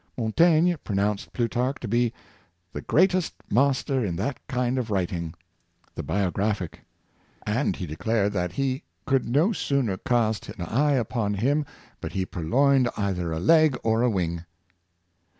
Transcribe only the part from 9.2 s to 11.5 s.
no sooner cast an eye upon